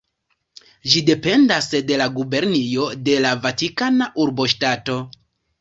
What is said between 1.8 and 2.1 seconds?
de la